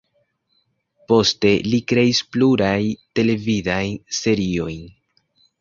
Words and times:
Poste 1.11 1.51
li 1.67 1.81
kreis 1.93 2.23
pluraj 2.37 2.81
televidajn 3.21 3.95
seriojn. 4.25 4.85